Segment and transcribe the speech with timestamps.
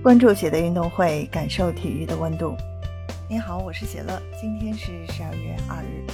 [0.00, 2.56] 关注喜的运动会，感受体育的温度。
[3.28, 6.06] 你好，我是喜乐，今天是十二月二日。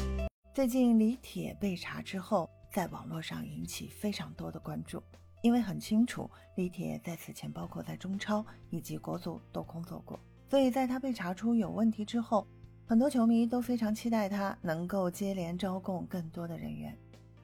[0.55, 5.03] 最近李铁被查之后，在网络上引起非常多的关注，
[5.43, 12.47] 因为很清楚李铁在此前包括在中超以及国足都工作过，所以在他被查出有问题之后，
[12.87, 16.97] 很多球迷都非常期待他能够接连招供更多的人员，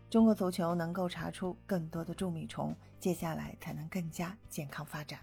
[0.08, 5.20] 中国足球能够查出更多的蛀米虫，接下来才能更加健康发展。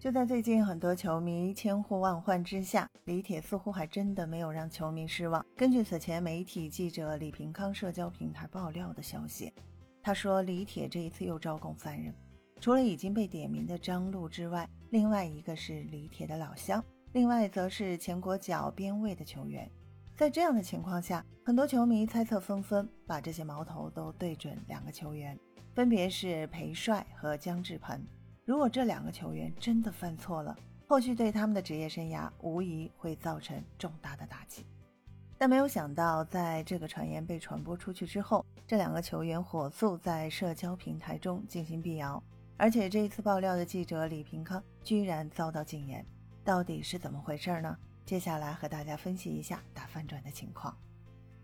[0.00, 5.44] 就在最近，很多球迷千呼万唤之下，李铁似乎还真的没有让球迷失望。
[5.56, 9.52] 根据此前媒体记者李平康社交平台爆料的消息，
[10.00, 12.14] 他说李铁这一次又招供三人，
[12.60, 19.68] 除了已经被点名的张路之外，另外一个是李铁的老乡，另外则是前国脚边卫的球员。
[20.16, 25.36] 在这样的情况下，很多球迷猜测纷纷，把这些矛头都对准两个球员，
[25.74, 28.00] 分别是裴帅和姜志鹏。
[28.48, 34.64] 如果这两个球员真的犯错了，后续对他们的职业生涯无疑会造成重大的打击。
[35.36, 42.22] 但没有想到，在这个传言被传播出去之后，这两个球员火速在社交平台中进行辟谣，
[42.56, 46.02] 而且这一次爆料的记者李平康居然遭到禁言，
[46.42, 47.76] 到底是怎么回事呢？
[48.06, 50.74] 接下来和大家分析一下打反转的情况。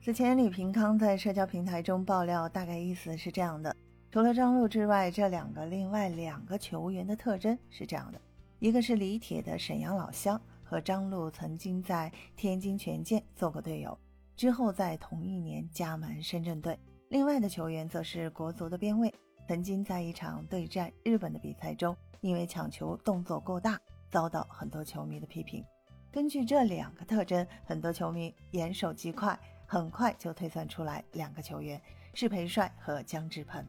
[0.02, 3.77] 此前李平康在社交平台中爆料，大概意思是这样的。
[4.15, 8.20] 除了张路之外，这两个另外两个球员的特征是这样的：
[8.61, 13.98] 一个是李铁的沈阳老乡，和张路曾经在天津权健做过队友，
[14.37, 16.77] 之后在同一年加盟深圳队；
[17.09, 19.12] 另外的球员则是国足的边卫，
[19.48, 23.77] 曾经在一场对战日本的比赛中，因为抢球动作过大，
[24.12, 25.65] 遭到很多球迷的批评。
[26.12, 31.83] 根据这两个特征，很多球迷眼手极快，很快就推算出来两个球员
[32.15, 33.67] 是裴帅和姜志鹏。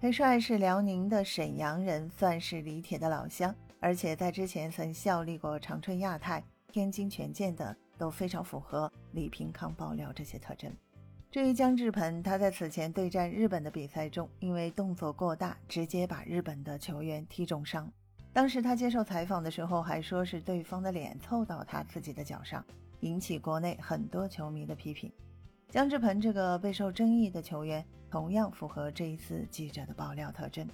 [0.00, 6.42] 裴帅是辽宁的沈阳人，算是李铁的老乡，而且在之前曾效力过长春亚泰、
[6.72, 10.74] 天津权健等，都非常符合李平康爆料这些特征。
[11.30, 17.92] 至于姜志鹏，他在此前对战日本的比赛中，因为动作过大，直接把日本的球员踢重伤。
[18.32, 22.64] 当时他接受采访的时候，还说是对方的脸凑到他自己的脚上，
[23.00, 25.12] 引起国内很多球迷的批评。
[25.70, 30.68] 姜志鹏这个备受争议的球员，同样符合这一次记者的爆料特征。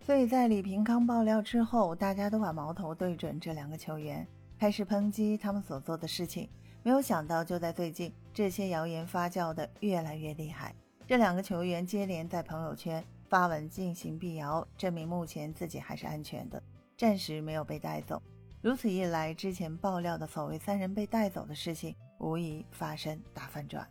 [0.00, 4.26] 所以在李平康爆料之后，大家都把矛头对准这两个球员，
[4.58, 6.48] 开始抨击他们所做的事情。
[6.82, 10.74] 没有想到，就在最近，这些谣言发酵的越来越厉害。
[11.06, 16.60] 这两个球员接连在朋友圈发文进行辟谣，证明目前自己还是安全的，
[16.96, 18.20] 暂时没有被带走。
[18.62, 23.84] 如此一来，之前爆料的所谓三人被带走的事情，无疑发生大反转。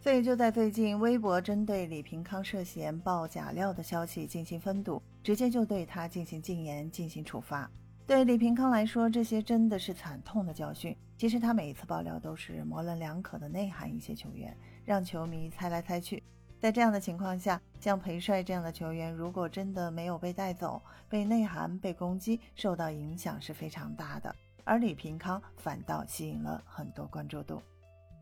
[0.00, 7.70] 所以就在最近，微博针对李平康涉嫌爆假料的消息进行封堵，直接就对他进行禁言、进行处罚。
[8.08, 10.96] 对李平康来说，这些真的是惨痛的教训。
[11.16, 16.20] 其实他每一次爆料都是模棱两可的内涵一些球员，让球迷猜来猜去。
[16.58, 24.34] 在这样的情况下，像裴帅这样的球员，如果真的没有被带走，被内涵、被攻击，受到影响是非常大的。
[24.64, 27.62] 而李平康反倒吸引了很多关注度。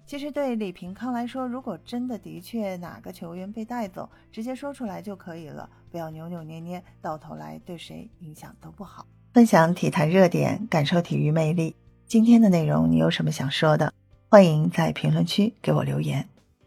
[0.04, 9.06] 其实对李平康来说，如果真的的确哪个球员被带走，直接说出来就可以了，不要扭扭捏捏，到头来对谁影响都不好。
[9.32, 11.74] 分享体坛热点，感受体育魅力。
[12.06, 13.94] 今天的内容你有什么想说的？
[14.28, 16.28] 欢迎在评论区给我留言。